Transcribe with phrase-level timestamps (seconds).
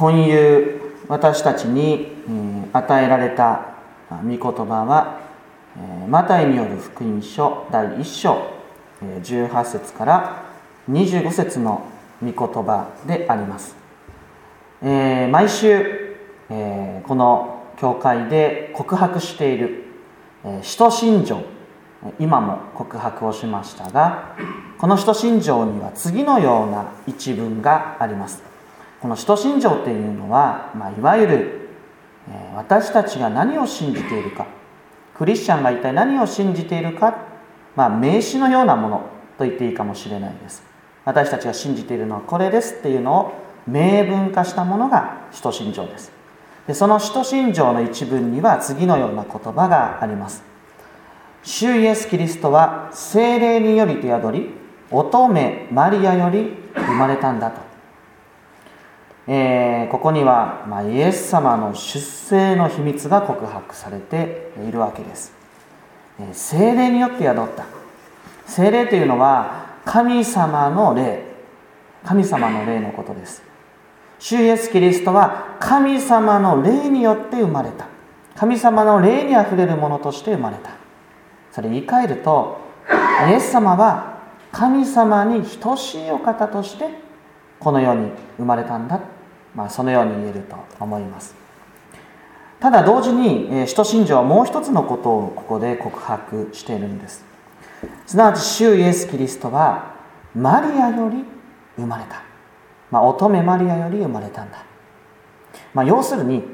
[0.00, 2.06] 今夕私たちに
[2.72, 3.74] 与えられた
[4.10, 5.20] 御言葉は
[6.08, 8.50] マタイによる福音書第1章
[9.02, 10.42] 18節から
[10.90, 11.86] 25節の
[12.22, 13.76] 御言葉であります、
[14.82, 16.16] え、毎週、
[16.48, 19.84] え、この教会で告白している
[20.62, 21.42] 「使徒信条」
[22.18, 24.32] 今も告白をしましたが
[24.78, 28.49] この使徒信条には次のような一文があります。
[29.00, 31.68] この使徒信条っていうのは、まあ、いわゆる、
[32.28, 34.46] え私たちが何を信じているか
[35.20, 37.26] クリスチャンが一体何を信じているか、
[37.76, 40.62] まあ、名詞のようなものと言っていいかもしれないです。
[41.04, 43.32] 私たちが信じているのはこれですっていうのを
[43.66, 46.12] 明文化したものが使徒信条です。
[46.66, 50.42] でその使徒信条の一文には次のような言葉があります。
[51.42, 54.50] 主イエス・キリストは精霊により手宿り
[54.90, 57.60] 乙女マリアより生まれたんだと、
[59.32, 65.32] えー、ここには、まあ、イエス様の出生の秘密が告白されているわけです、
[66.18, 67.64] えー、精霊によって宿った。
[68.44, 71.22] 精霊というのは神様の霊。
[72.04, 73.42] 神様の霊のことです。
[74.18, 77.86] 主イエス・キリストは神様の霊によって生まれた。
[78.34, 80.72] 神様の霊にあふれるものとして生まれた。
[81.52, 82.58] それ言い換えると
[83.28, 84.18] イエス様は
[84.50, 86.88] 神様に等しいお方として
[87.60, 88.98] この世に生まれたんだ、
[89.54, 91.34] まあ、そのように言えると思います。
[92.60, 97.24] ただ同時に使徒信条はもう一つのことをここで告白しているんです。
[98.06, 99.94] すなわち主イエス・キリストは
[100.34, 101.24] マリアより
[101.76, 102.22] 生まれた、
[102.90, 104.62] まあ、乙女マリアより生まれたんだ、
[105.72, 106.44] まあ、要するに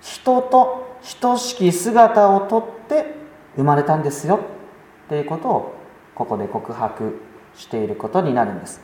[0.00, 3.14] 人と等しき姿をとって
[3.56, 4.40] 生まれたんですよ。
[5.06, 5.74] っていうことを
[6.14, 7.20] ここで告白
[7.54, 8.80] していることになるんです。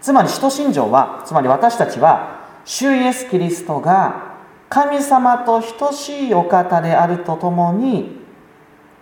[0.00, 2.39] つまり使徒信条はつまり私たちは
[2.72, 4.36] 主イエス・キリストが
[4.68, 8.20] 神様と等しいお方であるとともに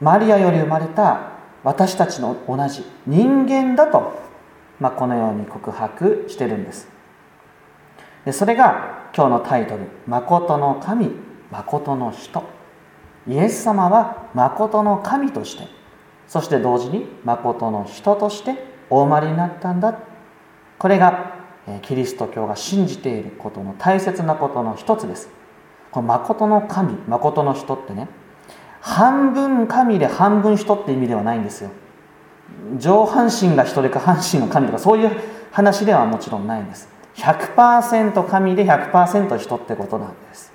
[0.01, 4.23] マリアより生まれた私たちの同じ人間だと、
[4.81, 6.89] まあ、このように告白してるんです。
[8.25, 11.11] でそれが今日のタイトル「誠の神
[11.51, 12.43] 誠の人」
[13.29, 15.69] イエス様は誠の神として
[16.27, 18.55] そして同時に誠の人として
[18.89, 19.95] お生まれになったんだ。
[20.79, 21.38] これが
[21.83, 25.29] キリスト教が信じていることの大切なことの一つです。
[25.91, 28.09] この誠の神誠の人ってね
[28.81, 31.71] 半分神で半分人って意味ではないんですよ。
[32.79, 35.11] 上半身が人で下半身が神とかそういう
[35.53, 36.89] 話ではもちろんないんです。
[37.17, 40.53] 100%神で100%人ってことなんです。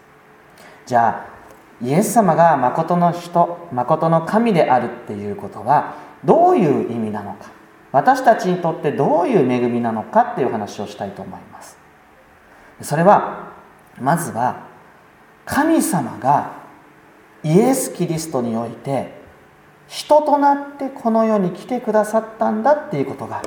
[0.86, 1.34] じゃあ
[1.82, 7.52] イエス様が誠の人誠の神であるっていうことはどういう意味なのか。
[7.94, 11.78] 私たちにとってどういう恵みなのかっていう話をしたいと思います。
[12.82, 13.54] それは
[14.02, 14.68] まずは
[15.46, 16.54] 神様が
[17.44, 19.22] イエス・キリストにおいて
[19.88, 23.44] 人となってこの世に来てくださったんだっていうことが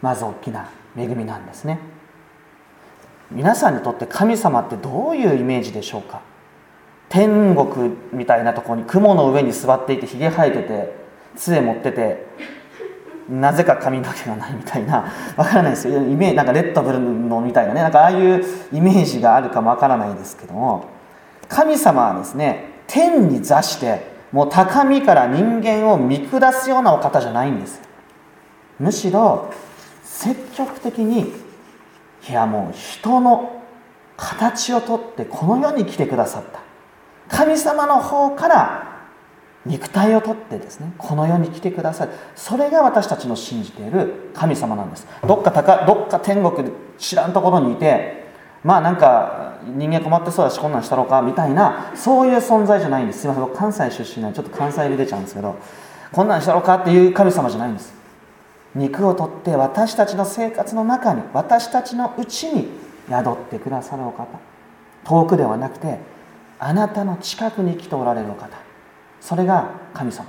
[0.00, 1.80] まず大きな恵みなんですね。
[3.32, 6.22] 皆さんにとって神様ってどういうイメージでしょうか？
[7.08, 10.94] 天国みたいなところに雲の上に座っていてひげ生えてて
[11.36, 12.26] 杖持ってて
[13.28, 16.00] なぜか髪の毛がないみたいなわからないですよ。
[16.00, 20.86] イメージなんかレッドブルのみたいなねなんかああいうイメージがあるかもわからないですけども
[21.48, 27.80] 神様はですね天に座してもう高みから人間を見下すようなお方じゃないんです
[28.78, 29.52] むしろ
[30.02, 31.32] 積極的に
[32.28, 33.62] いやもう人の
[34.16, 36.60] 形をとってこの世に来てくださった。
[37.28, 38.87] 神様の方から
[39.66, 42.08] 肉体をとってですねこの世に来てください。
[42.36, 45.06] それが私たちの信じている神様なんです。
[45.26, 48.28] どっか高どっか天国で知らんところにいて
[48.64, 53.20] まあなんか人間困ってそうだしこんなんしたろうかみたいなそういう存在じゃないんです。
[53.20, 55.56] すいません僕関西出身なんでちょっと関西弁出ちゃうんですけど
[56.12, 56.76] こんなんしたろうか？
[56.76, 57.92] っていう神様じゃないんです。
[58.74, 62.68] 肉を取って私たちの生活の中に私たちのうちに
[63.08, 64.26] 宿ってくださるお方。
[65.04, 65.98] 遠くではなくて
[66.58, 68.67] あなたの近くに来ておられるお方。
[69.20, 70.26] それが神様。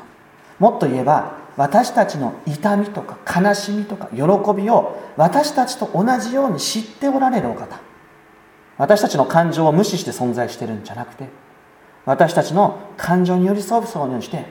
[0.59, 4.21] もっと言えば私たちの痛みとか悲しみとか喜
[4.53, 7.79] びを私たちと同じように知っておられるお方。
[8.77, 11.27] 私たちの感情を無視して存在してるんじゃなくて
[12.05, 14.45] 私たちの感情に寄り添うようにして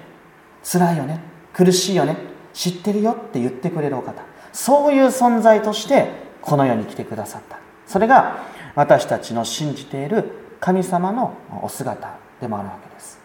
[0.63, 1.21] 辛いよね
[1.55, 2.15] 苦しいよね
[2.53, 4.23] 知ってるよって言ってくれるお方。
[4.53, 6.09] そういう存在として
[6.43, 7.59] この世に来てくださった。
[7.87, 8.43] それが
[8.75, 10.31] 私たちの信じている
[10.61, 13.18] 神様のお姿でもあるわけです。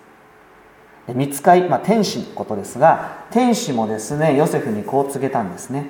[1.08, 5.90] で見つかい、まあ、天使のことですが天使もですねヨセフにこう告げたんですね。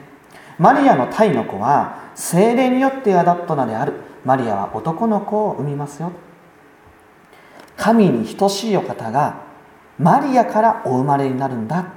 [0.60, 3.94] マリアの胎の子は精霊によって宿ったのである。
[4.24, 6.12] マリアは男の子を産みますよ。
[7.76, 9.42] 神に等しいお方が
[10.00, 11.82] マリアからお生まれになるんだ。
[11.84, 11.90] ね。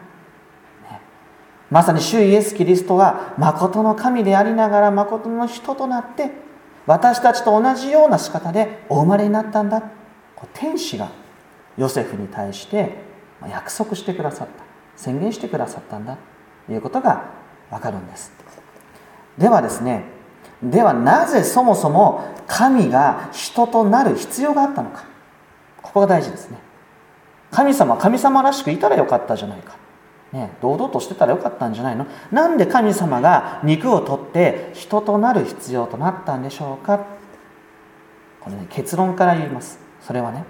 [1.70, 6.30] まさに主イエス・キリストは誠の神でありながら誠の人となって
[6.86, 9.82] 私たちと同じような仕方でお生まれになったんだ。
[10.54, 11.10] 天使が
[11.76, 12.94] ヨセフに対して
[13.48, 14.64] 約束してくださった。
[14.96, 16.16] 宣言してくださったんだ。
[16.66, 17.24] ということが
[17.70, 18.32] わかるんです。
[19.38, 20.04] ではですね
[20.62, 25.04] ではなぜそもそも神が人となる必要があったのか。
[25.82, 26.58] ここが大事ですね。
[27.50, 29.76] 神様神様らしくいたらよかったじゃないか。
[30.32, 32.06] ね、堂々としてたらよかったんじゃないの。
[32.32, 37.04] なんで神様が肉を取って人となる必要となったんでしょうか。
[38.40, 39.78] これね結論から言います。
[40.00, 40.44] それはね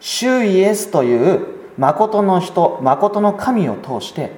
[0.00, 1.46] 主イエスという
[1.78, 4.32] 誠の人誠の神を通して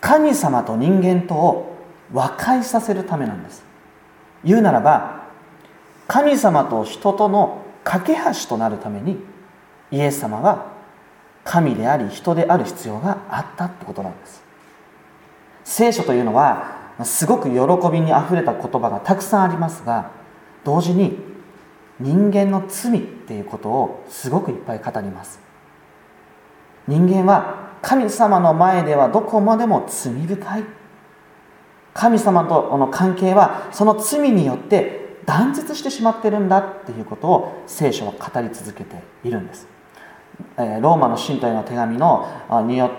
[0.00, 1.78] 神様と人間とを
[2.12, 3.62] 和解させるためなんです。
[4.44, 5.24] 言うならば
[6.06, 9.18] 神様と人との架け橋となるために
[9.90, 10.72] イエス様は
[11.44, 14.42] 神であり人である必要があったってことなんです。
[15.64, 20.10] 聖書というのはすごく喜びにあふれた言葉がたくさんありますが
[20.64, 21.18] 同時に
[22.00, 25.40] 人間の罪っていうことをすごくいっぱい語ります。
[26.86, 30.64] 人間は神様の前ではどこまでも罪深い。
[31.94, 39.66] 神様との関係はその罪によって断絶してしまってるんだっていうことを聖書は語り続けているんです。
[40.56, 42.28] ローマの信徒への手紙の
[42.66, 42.90] によ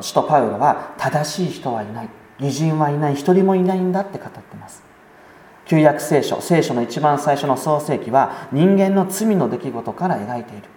[0.00, 2.08] 使徒パウロは正しい人はいない。
[2.38, 3.14] 義人はいない。
[3.14, 4.82] 一人もいないんだって語ってます。
[5.66, 10.68] 旧約聖書聖書の一番最初の創世記は人間の罪の出来事から描いている。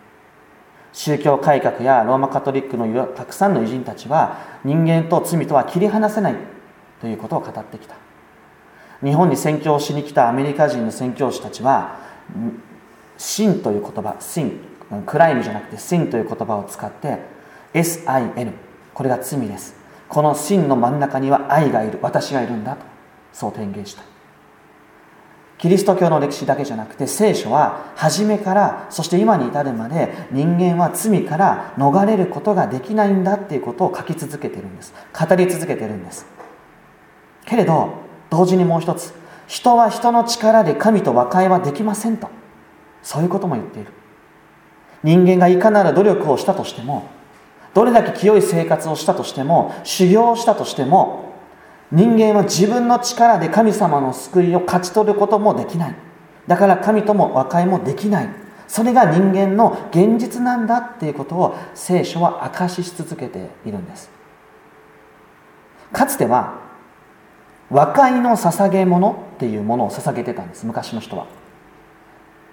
[0.92, 6.36] 宗教改革やローマカトリックのたくさんの偉人たちは人間と罪とは切り離せない
[7.00, 7.96] ということを語ってきた。
[9.04, 12.00] 日本に宣教しに来たアメリカ人の宣教師たちは
[13.18, 14.60] 「真」という言葉「真」
[15.06, 17.20] クライムじゃなくて sin という言葉を使って
[17.76, 18.52] sin
[18.94, 19.76] これが罪です。
[20.10, 22.82] この sin の真ん中には愛がいる私がいるんだと
[23.32, 24.02] そう宣言した。
[25.60, 34.94] キリスト教の歴史だけじゃなくて聖書は初めからそして今に至るまで人間は罪から逃れることができないんだっていうことを書き続けてるんです。
[35.14, 36.26] 語り続けてるんです。
[37.46, 37.94] けれど
[38.30, 39.14] 同時にもう一つ
[39.48, 42.30] 人は人の力で神と和解はできませんと
[43.04, 43.92] そういうことも言っている。
[45.04, 47.10] 人間がいかなる努力をしたとしても
[47.74, 51.29] どれだけ清い生活をしたとしても修行をしたとしても
[51.92, 55.96] 人間は自分の力で神様の救いを勝ち取ることもできない。
[56.48, 58.30] だから神とも和解もできない。
[58.68, 64.12] それが人間の現実なんだっていうことを聖書は証しし続けているんです。
[65.92, 66.60] かつては
[67.72, 70.66] 和解の捧げ物っていうものを捧げてたんです。
[70.66, 71.26] 昔の人は、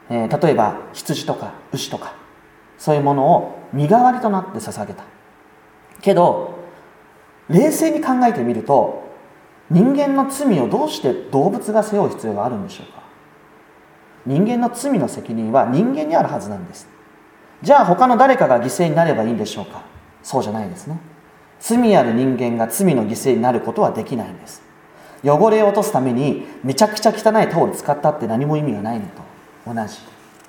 [0.09, 2.15] えー、例えば羊とか牛とか。
[2.79, 5.05] そういうものを身代わりとなって捧げた。
[6.03, 6.55] けど
[7.49, 9.06] 冷静に考えてみると
[9.71, 13.03] 人間の罪をどうして動物が背負う必要があるんでしょうか？
[14.25, 16.89] 人間の罪の責任は人間にあるはずなんです。
[17.63, 19.83] じゃあ他の誰かが犠牲になればいいんでしょうか？
[20.23, 20.99] そうじゃないですね。
[21.59, 24.63] 罪ある人間が罪の犠牲になることはできないんです。
[25.25, 29.23] 汚れを落とすためにめちゃくちゃ汚いタオル使ったって何も意味がないのと
[29.67, 29.99] 同じ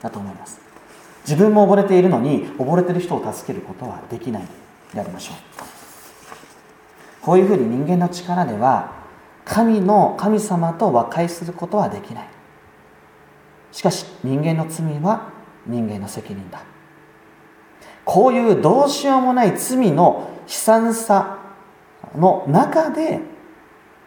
[0.01, 0.59] だと思います。
[1.23, 4.43] 自分も溺れているのに溺れてる人を助けることはできない
[4.93, 5.35] でありましょう。
[7.21, 8.95] こういうふうに人間の力では
[9.47, 12.27] 神の神様と和解することはできない。
[13.71, 15.31] しかし人間の罪は
[15.65, 16.61] 人間の責任だ。
[18.03, 21.39] こういうどうしようもない罪の悲惨さ
[22.15, 23.21] の中で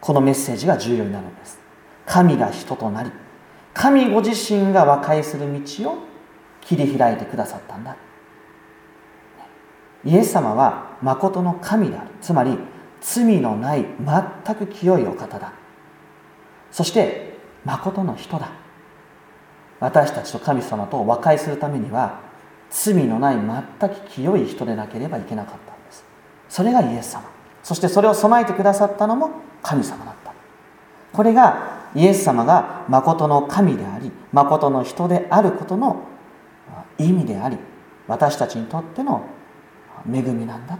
[0.00, 1.58] このメッセージが重要になるんです。
[2.06, 3.10] 神が人となり
[3.72, 5.98] 神ご自身が和解する道を
[6.60, 7.96] 切り開いてくださったんだ。
[10.04, 12.10] イエス様は誠の神である。
[12.20, 12.58] つまり
[13.00, 13.84] 罪のない
[14.44, 15.52] 全く清いお方だ。
[16.70, 18.50] そして誠の人だ。
[19.80, 22.20] 私たちと神様と和解するためには
[22.70, 26.04] 罪のない全く清い人でなければいけなかったんです。
[26.48, 27.22] それがイエス様。
[27.62, 29.30] そしてそれを備えてくださったのも
[29.62, 30.32] 神様だった。
[31.12, 36.04] これがイエス様が誠の神であり誠の人であることの
[36.98, 37.58] 意味であり
[38.06, 39.24] 私たちにとっての
[40.06, 40.78] 恵みなんだ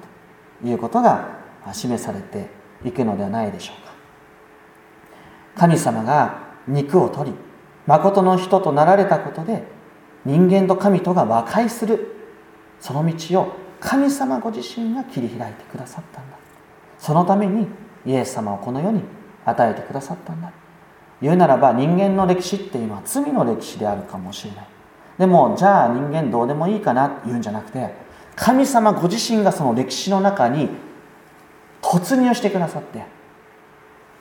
[0.63, 1.40] ということが
[1.73, 2.49] 示されて
[2.85, 3.93] いくのではないでしょうか。
[5.57, 7.37] 神様が肉を取り
[7.87, 9.65] 誠の人となられたことで
[10.25, 12.15] 人間と神とが和解する
[12.79, 16.37] その道を神様ご自身が切り開いてくださったんだ。
[16.99, 17.67] そのために
[18.05, 19.03] イエス様をこの世に
[19.45, 20.53] 与えてくださったんだ。
[21.23, 24.67] 言うならば人間の歴史っていうのは罪の歴史であるかもしれない。
[25.19, 27.95] でもじゃあ人間どうでもいいかなって言うんじゃなくて
[28.37, 30.71] 神様ご自身がその歴史の中に
[31.83, 33.05] 突入してくださって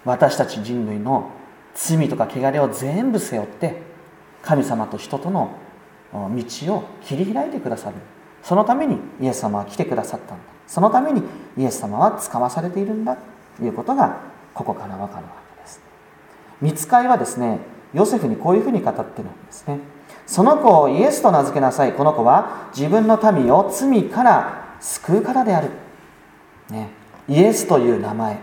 [0.06, 1.32] 私たち人類の
[1.76, 3.82] 罪とか汚れを全部背負って
[4.42, 5.52] 神様と人との
[6.12, 7.96] 道を切り開いてくださる。
[8.42, 10.44] そのためにイエス様は来てくださったんだ。
[10.66, 11.22] そのために
[11.58, 13.18] イエス様は使わされているんだ。
[13.58, 14.18] ということが
[14.54, 15.82] ここから分かるわけです。
[16.62, 17.60] 見つかいはですね
[17.94, 19.80] ヨセフにこういうふうに語ってるんですね。
[20.26, 21.94] その子をイエスと名付けなさい。
[21.94, 25.70] この子は自分の民を罪から救うからである、
[26.70, 26.90] ね、
[27.30, 28.40] イエスという名前。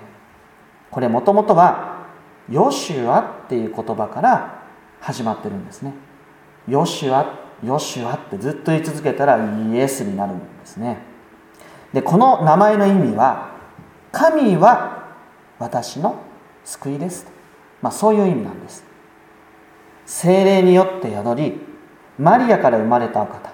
[0.90, 2.06] これもともとは
[2.48, 4.62] ヨシュアっていう言葉から
[5.00, 5.92] 始まってるんですね。
[6.68, 10.98] ヨシュアヨシュアってずっと言い続けたらイエスになるんですね。
[11.92, 13.50] でこの名前の意味は
[14.12, 15.08] 神は
[15.58, 16.20] 私の
[16.64, 17.26] 救いです、
[17.80, 18.84] まあ、そういう意味なんです。
[20.04, 21.60] 精霊によって宿り
[22.18, 23.52] マリアから生まれたお方。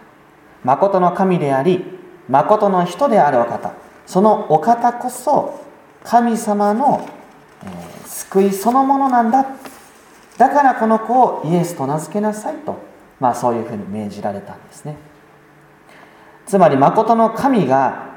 [0.64, 1.84] 誠の神であり
[2.28, 3.81] 誠の人であるお方。
[4.06, 5.60] そのお方こそ
[6.04, 7.08] 神様の、
[7.64, 9.46] え、救いそのものなんだ。
[10.38, 12.76] だからこの子をイエスと名付けなさいと、
[13.20, 14.96] まあ、そういうふうに命じられたんですね。
[16.46, 18.12] つまり誠の神が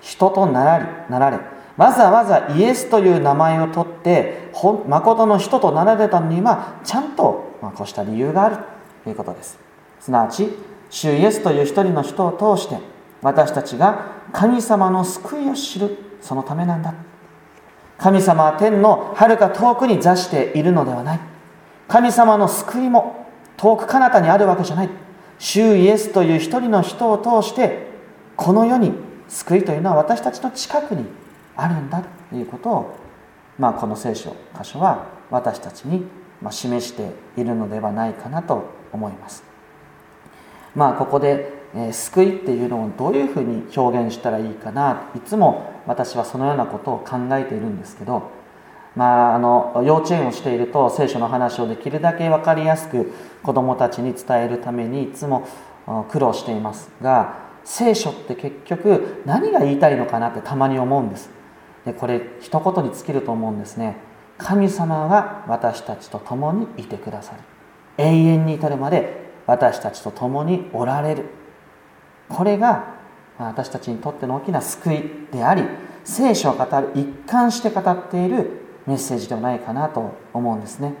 [0.00, 1.38] 人となられなられ
[1.76, 4.50] わざわざイエスという名前を取って
[4.86, 8.58] 誠の人となられたのにはちゃんと、ま、こうした理由がある
[9.04, 9.58] ということです。
[10.00, 10.48] すなわち
[10.90, 12.78] 主イエスという一人の人を通して
[13.22, 16.94] 私たちが神様の救いを知るそのためなんだ。
[17.98, 21.20] 神様は天のはるか遠くに座しているのではない。
[21.88, 24.88] 神様の救いも遠く彼方にあるわけじゃない。
[25.38, 27.88] 主イエスという一人の人を通して
[28.36, 28.92] この世に
[29.28, 31.04] 救いというのは私たちの近くに
[31.56, 32.96] あるんだということを、
[33.58, 36.06] まあ、この聖書箇所は私たちに
[36.50, 39.42] 示しているのではないかなと思います。
[40.74, 48.40] まあここで、え、救いっていうのをどういうふうに表現したらいいかないつも私はそのようなことを考えているんですけど
[48.96, 53.12] まあ、あの幼稚園をしていると聖書の話をできるだけ分かりやすく
[53.42, 55.46] 子どもたちに伝えるためにいつも
[56.10, 61.30] 苦労していますが聖書って結局何が言いたいのかなってたまに思うんです。
[61.84, 63.96] でこれ一言に尽きると思うんですね。
[64.38, 67.38] 神様が私たちと共にいてくださる。
[67.98, 71.26] 永遠に至るまで私たちと共におられる。
[72.30, 72.94] これが
[73.38, 75.64] 私たちにとっての大きな救いであり
[76.04, 80.94] 聖書を語る一貫して語っているメッセージではないかなと思うんですね。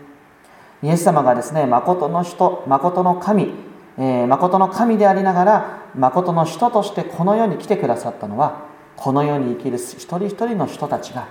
[0.82, 3.52] イエス様がですね誠の人誠の神、
[3.98, 8.64] えー、誠の神でありながら誠の人としてこの世に来てくださったのは
[8.96, 11.28] この世に生きる一人一人の人たちが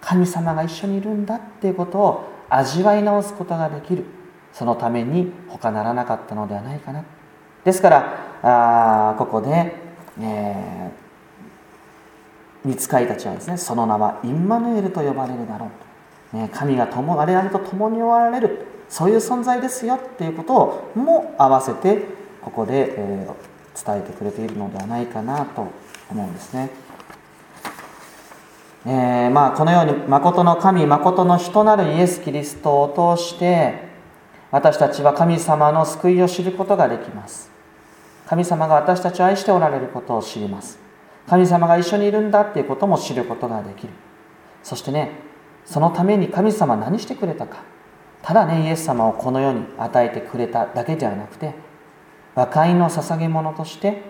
[0.00, 4.04] 神様が一緒にいるんだっていうことを味わい直すことができる
[4.52, 7.04] そのために他ならなかったのではないかな。
[7.64, 9.74] ですからあここで、
[10.20, 15.70] えー、見つかいたちはですねその名はインマヌエルと呼ばれるだろ
[16.32, 22.02] う、ね、神が共我々と共におられるそういう存在ですよっていうことをも合わせて
[22.42, 25.68] ここで、えー、伝えてくれているのではないかなと
[26.10, 26.70] 思うんですね。
[28.86, 33.90] えー、まあこのように誠の神誠の人なるイエス・キリストを通して
[34.50, 37.50] 私たちは神様の救いを知ることができます
[38.30, 40.78] 神様が私たちを愛しておられることを知ります。
[41.26, 43.92] 神様が一緒にいるんだっていうことも知ることができる。
[44.62, 45.10] そしてね
[45.64, 47.64] そのために神様何してくれたか。
[48.22, 51.54] ただねイエス様をこの世に与えてくれただけではなくて
[52.36, 54.00] 和解の捧げ物として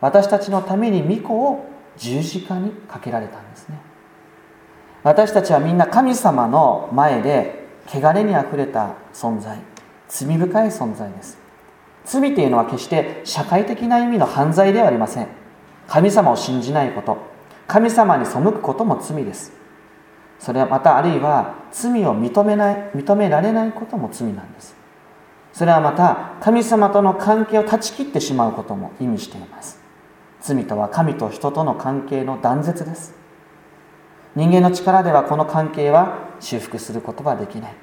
[0.00, 1.66] 私たちのために御子を
[1.98, 3.78] 十字架にかけられたんですね。
[5.02, 9.58] 私たちはみんな神様の前で汚れにあふれた存在
[10.08, 11.45] 罪深い存在です。
[12.06, 15.26] 罪というのは決して社会的な意味の犯罪ではありません。
[15.88, 17.18] 神様を信じないこと。
[17.66, 19.52] 神様に背くことも罪です。
[20.38, 24.76] それはまたあるいは罪を認めない認められないことも罪なんです。
[25.52, 29.80] それはまた神様との関係を断ち切ってしまうことも意味しています。
[30.40, 33.14] 罪とは神と人との関係の断絶です。
[34.36, 37.74] 人間の力ではこの関係は修復することはできない。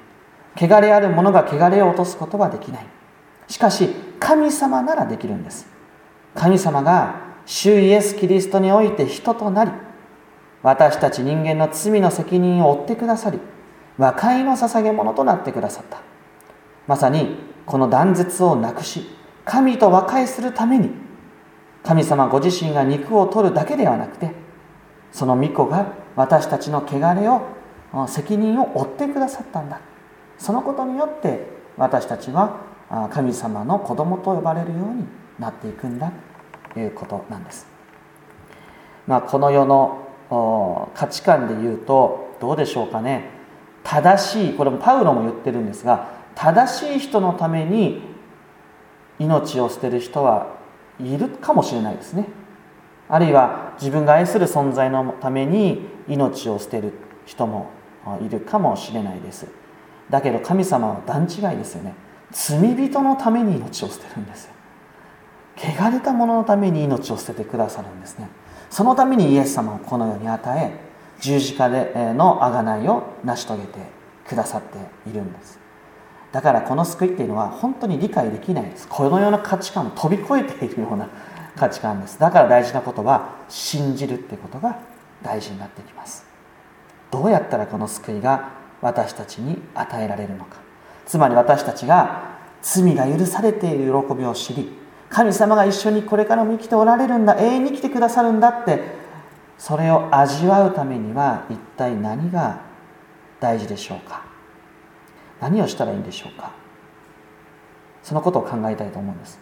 [0.56, 2.86] 汚れある者が汚れを落とすことはできない。
[3.48, 3.90] しかし
[4.24, 5.66] 神様ならできるんです。
[6.34, 9.70] 神様が主イエス・キリストにおいて人となり
[10.62, 13.38] 私たち人間の罪の責任を負ってくださり
[13.98, 16.00] 和解の捧げ物となってくださった。
[16.86, 19.04] まさにこの断絶をなくし
[19.44, 20.88] 神と和解するために
[21.82, 24.30] 神様ご自身が肉を取るだけではなくて
[25.12, 29.82] その御子が私たちの汚れを責任を負ってくださったんだ。
[30.38, 32.72] そのことによって私たちは
[33.10, 35.04] 神様の子供と呼ばれるように
[35.38, 36.12] なっていくんだ
[36.72, 37.66] ということなんです、
[39.06, 43.30] まあ、この世の価値観で言うとどうでしょうかね。
[43.84, 48.02] 正しいこれもパウロも言ってるんですが正しい人のために
[49.18, 50.56] 命を捨てる人は
[50.98, 52.26] いるかもしれないですね。
[53.08, 56.92] あるいは自分が愛する存在のために命を捨てる
[57.26, 57.68] 人も
[58.22, 59.46] いるかもしれないです。
[60.10, 61.94] だけど神様は段違いですよね。
[62.32, 64.54] 罪人のために命を捨てるんですよ。
[65.56, 68.28] 汚れた者のために命を捨ててくださるんですね。
[68.70, 70.72] そのためにイエス様をこの世に与え
[71.20, 73.78] 十字架での贖いを成し遂げて
[74.26, 74.78] くださって
[75.08, 75.60] いるんです。
[76.32, 78.88] だからこの救いっていうのは本当に理解できないです。
[78.88, 81.08] このような価値観を飛び越えているような
[81.56, 82.18] 価値観です。
[82.18, 84.80] だから大事なことは信じるってことが
[85.22, 86.26] 大事になってきます。
[87.12, 88.50] どうやったらこの救いが
[88.80, 90.63] 私たちに与えられるのか。
[91.06, 94.72] つまり私たちが罪が許されている喜びを知り
[95.10, 98.80] 神様が一緒にこれからも生きておられるんだ永遠に生きてくださるんだって
[99.58, 102.60] それを味わうためには一体何が
[103.40, 104.24] 大事でしょうか？
[105.40, 106.52] 何をしたらいいんでしょうか？
[108.02, 109.38] そのことを考えたいと思うんです。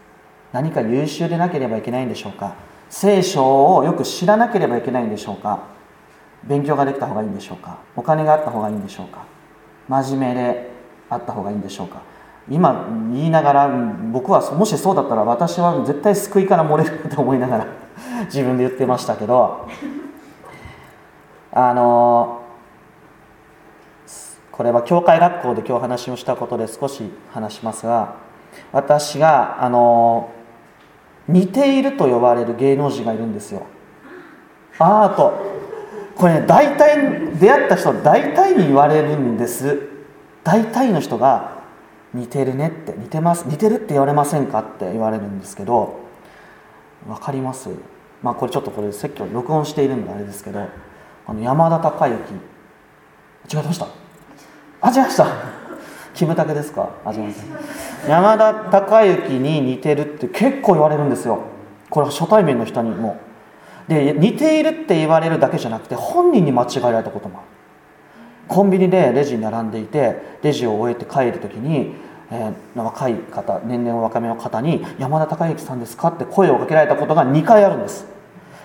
[0.52, 2.56] 何か優秀でなければいけないんでしょうか？
[2.90, 5.68] 聖書をよく知らなければいけないんでしょうか？
[6.44, 7.78] 勉強ができた方がいいんでしょうか？
[7.96, 9.24] お金があった方がいいんでしょうか？
[9.88, 10.71] 真面目で
[11.12, 12.02] あった方がいいんでしょうか。
[12.50, 13.68] 今言いながら
[14.10, 17.66] 僕はもしそうだったら私は絶対救いから漏れると思いながら
[18.26, 19.68] 自分で言ってましたけど
[21.52, 22.40] あの
[24.50, 28.14] これは教会学校で今日話をしたことで少し話しますが
[28.72, 30.30] 私があの
[31.28, 33.62] 似ていると呼ばれる芸能人がいるんですよ。
[34.78, 35.32] アート
[36.16, 39.91] これね大体出会った人大体に言われるんです。
[40.44, 41.62] 大体の人が
[42.14, 46.00] 似てるねって似てます似てるって言われませんかって言われるんですけど
[47.06, 47.70] 分かります？
[48.22, 50.68] まあこれちょっとこれ説教録音しているのであれですけど
[51.26, 52.18] あの山田孝之。
[53.52, 53.86] 違いました？
[54.80, 55.26] あ違いました。
[56.14, 56.90] キムタクですか？
[57.04, 57.46] あ違いませ
[58.08, 61.40] 山田孝之に似てるって結構言われるんですよ。
[61.90, 63.18] これは初対面の人にも。
[63.88, 67.46] で似ているって言われるだけじゃなくて本人に間違えられたこともある。
[68.52, 71.94] コンビニでレジに並んでいてレジを終えて帰る時に、
[72.30, 78.06] えー、若い方年々若めの方に「山田孝之さんですか?」って声をかけられたことが2回あるんです。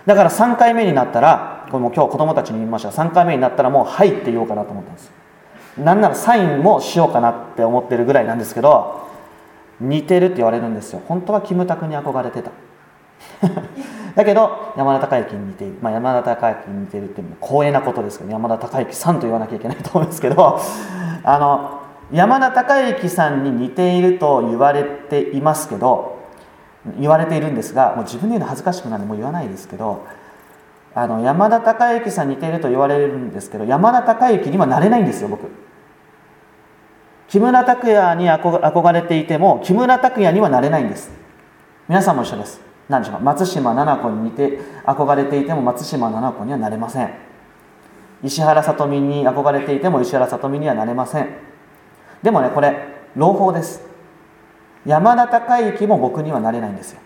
[0.05, 2.89] だから3回目になったらこれも今日子供たちに言いました。
[2.89, 5.11] 3回目になったらもう「はい」って言おうかなと思ったんです。
[5.77, 9.07] なんならサインもしようかなって思ってるぐらいなんですけど
[9.79, 11.01] 似てるって言われるんですよ。
[11.07, 12.51] 本当はキムタクに憧れてた。
[14.17, 20.59] だけど山田孝之に似ている、まあ、山田孝之に似ているっていうのは光栄なことですけど山田孝之さんと言わなきゃいけないと思うんですけど
[21.23, 26.17] あの山田孝之さんに似ていると言われていますけど
[26.99, 30.03] 言われているんですがもう自分で言うの恥ずかしくなるんでもう言わないですけど
[30.95, 35.47] あの山田孝之さんに似ていると言われるんですけど山田孝之にはなれないんですよ僕。
[37.27, 41.11] 木村拓哉に憧れていても木村拓哉にはなれないんです。
[41.87, 42.67] 皆さんも一緒です。
[42.89, 43.23] 何でしょうか？
[43.23, 47.11] 松島菜々子に似て憧れていても松島菜々子にはなれません。
[48.23, 51.27] 石原さとみに憧れていても石原さとみにはなれません。
[52.23, 52.75] でもねこれ
[53.15, 53.81] 朗報です。
[54.85, 57.01] 山田孝之も僕にはなれないんですよ。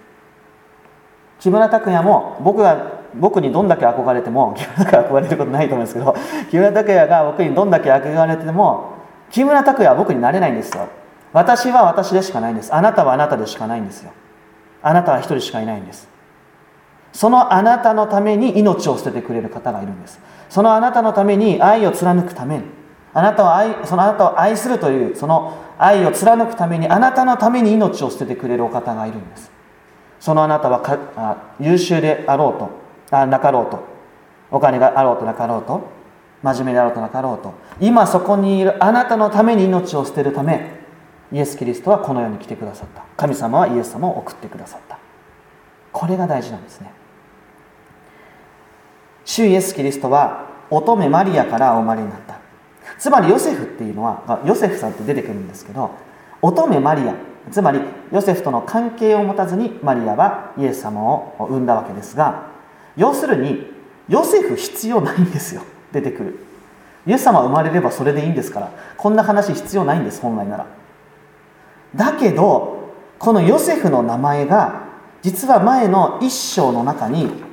[1.40, 6.16] 木村拓哉も僕が僕にどんだけ憧れても木村拓哉憧れることないと思うんですけど
[6.52, 8.94] 木村拓哉が僕にどんだけ憧れても
[9.32, 10.88] 木村拓哉は僕になれないんですよ。
[11.34, 12.74] 私は私でしかないんです。
[12.74, 14.12] あなたはあなたでしかないんですよ。
[14.84, 16.10] あなたは一人しかいないんです。
[17.14, 20.20] そのあなたのために命を捨ててくれる方がいるんです。
[20.50, 22.64] そのあなたのために愛を貫くために
[23.14, 29.52] あなたを愛そのあなたを愛するというその愛を貫くためにあなたのために命を捨ててくれるお方がいるんです。
[30.20, 33.84] そのあなたはかあ優秀であろうとあなかろうと
[34.52, 35.90] お金があろうとなかろうと
[36.44, 40.81] 真面目であろうとなかろうと今そこにいるあなたのために命を捨てるため
[41.32, 43.04] イエス・キリストはこの世に来てくださった。
[43.16, 45.00] 神様はイエス様を送ってくださった。
[45.92, 46.92] これが大事なんですね。
[49.24, 52.40] 主イエス・キリストは乙女マリアからお生まれになった。
[52.98, 55.92] つまりヨセフっていうのはヨセフさんって出てくるんですけど
[56.42, 57.14] 乙女マリア。
[57.50, 62.52] つまりヨセフとの関係を持たずにマリアはイエス様を産んだわけですが
[62.96, 63.72] 要するに
[64.08, 65.64] ヨセフ必要ないんですよ。
[65.92, 66.40] 出てくる。
[67.08, 68.72] イエス様生まれればそれでいいんですから。
[68.98, 70.81] こんな話必要ないんです本来なら。
[71.96, 74.84] だけどこのヨセフの名前が
[75.22, 77.50] 実は前の一章の中に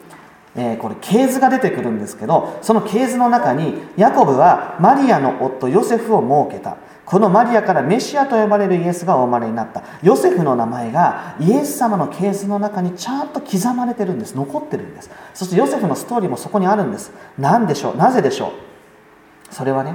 [0.56, 6.78] えー、これ系図が出てくるんですけどその系図の中にヤコブはマリアの夫ヨセフを設けた。
[7.04, 9.84] このマリアからメシアと呼ばれるイエスがお生まれになった。
[10.02, 14.34] ヨセフの名前がイエス様の系図の中にちゃんと刻まれてるんです。
[14.34, 15.10] 残ってるんです。
[15.32, 17.12] そしてヨセフのストーリーもそこにあるんです。
[17.38, 17.96] 何でしょう？
[17.96, 19.54] なぜでしょう？
[19.54, 19.94] それはね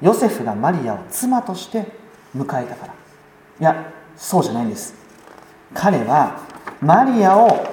[0.00, 1.86] ヨセフがマリアを妻として
[2.34, 2.94] 迎えたから。
[3.62, 4.92] いやそうじゃないんです。
[5.72, 6.40] 彼は
[6.80, 7.64] マリアを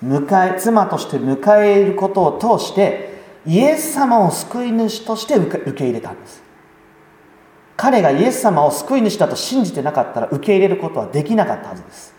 [0.00, 6.44] 迎え妻として迎えることを通してイエス様を救い主として受け入れたんです。
[7.76, 12.14] 彼がイエス様を救い主だと信じてなかったら受け入れることはできなかったはずです。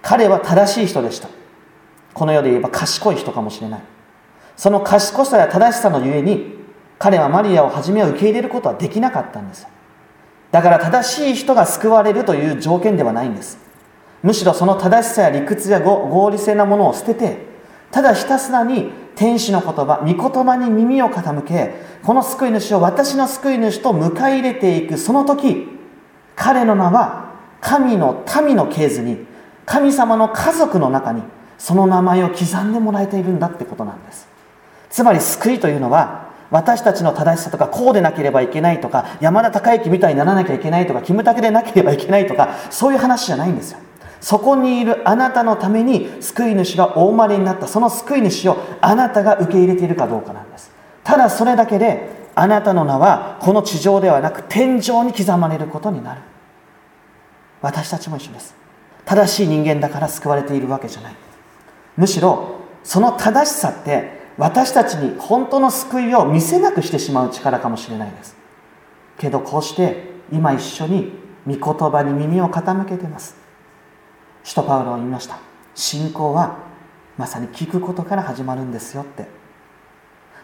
[0.00, 1.28] 彼は正しい人でした。
[2.14, 3.82] この世で言えば賢い人かもしれない。
[4.56, 6.54] その賢さや正しさのゆえに
[6.98, 9.66] 彼はマリアをはじめは受け入れることはできなかったんです。
[10.52, 13.58] だから正しい人が救われるという条件ではないんです。
[14.22, 17.38] むしろその正しさや理屈や合理性なものを捨てて
[17.90, 25.66] ただひたすらに天使の言葉御言葉に耳を傾けこの救い主を私の救い主と迎え入れていくその時
[26.36, 29.26] 彼の名は神の民の系図に
[29.66, 31.22] 神様の家族の中に
[31.58, 34.26] その名前を刻んでもらえているんだってことなんです。
[34.90, 36.21] つまり救いというのは
[36.52, 43.78] 私たちの正しさとかこうでなければいけないとか山田孝之みたいにならなきゃいけないとかキムタクでなければいけないとかそういう話じゃないんですよ。
[44.20, 50.70] そこにいるあなたのために救い主がお生まれになったその救い主をあなたが受け入れているかどうかなんです。
[51.02, 56.20] ただそれだけであなたの名はこの地上ではなく天井に刻まれることになる。
[57.62, 58.54] 私たちも一緒です。
[59.06, 61.14] 正しい人間だから救われているわけじゃない。
[61.96, 68.36] むしろその正しさって私たちに本当の救いを見せなくしてしまう力かもしれないです。
[69.18, 71.12] けどこうして今一緒に
[71.46, 73.36] 御言葉に耳を傾けてます。
[74.44, 75.38] 使徒パウロは言いました。
[75.74, 76.58] 信仰は
[77.16, 79.26] まさに聞くことから始まるんですよって。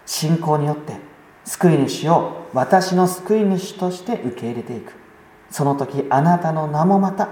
[0.05, 0.97] 信仰によって
[1.45, 4.93] 救い主を私の救い主として受け入れていく。
[5.51, 7.29] その時あなたの名もまた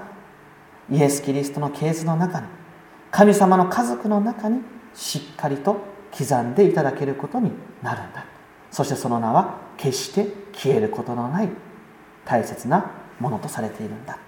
[0.90, 2.47] イエス・キリストの系図の中に
[3.11, 4.61] 神様の家族の中に
[4.95, 8.25] しっかりと刻んでいただけることになるんだ。
[8.71, 11.49] そしてその名は決して消えることのない
[12.25, 12.90] 大切な
[13.21, 14.19] ものとされているんだ。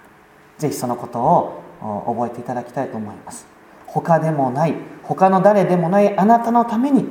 [0.58, 3.46] ぜひそのことを覚えていただきたいと思います。
[3.86, 7.06] 他でもない他の誰でもないあなたのために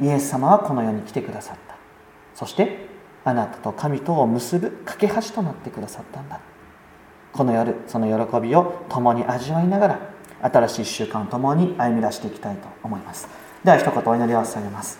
[0.00, 1.76] イエス様はこの世に来てくださった。
[2.34, 2.88] そして
[3.24, 6.40] あなたと神とを結ぶ架け橋となってくださったんだ。
[7.32, 9.98] この夜その喜びを共に味わいながら
[10.42, 13.28] 新しい1週間を共に歩み出していきたいと思います。
[13.64, 14.98] では一言お祈りを捧げます。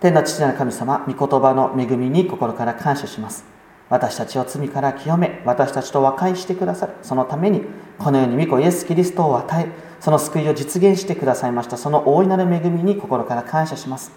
[0.00, 3.44] 天の父なる神様御言葉の恵みに心から感謝します。
[3.88, 6.94] 私たちを罪から清め私たちと和解してくださる。
[7.02, 7.62] そのために
[7.98, 9.68] このように御子イエス・キリストを与え
[10.00, 14.12] その救いを実現してくださいましたその大いなる恵みに心から感謝します。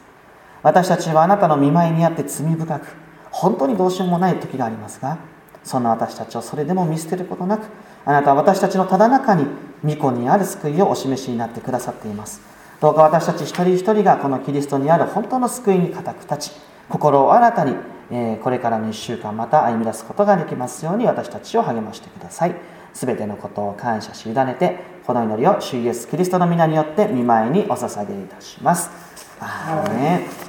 [0.64, 2.88] 私たちはあなたの見舞いにあって罪深く
[3.32, 5.18] 本当にどうしようもない時がありますが
[5.64, 7.68] そんな私たちをそれでも見捨てることなく
[8.06, 9.46] あなたは私たちのただ中に
[9.84, 12.42] 御子にある救いをお示しになってくださっています。
[12.82, 16.56] どうか私たち一人一人がこのキリストにある本当の救いに固く立ち
[16.88, 17.76] 心を新たに
[18.12, 22.56] えこれからの1週間また歩み出すことができますように私たちを励ましてください。
[22.94, 28.90] 全てのことを感謝し委ねてこの祈りを主イエスキリストの皆によって見舞いにお捧げいたします。
[29.40, 30.40] アーメン。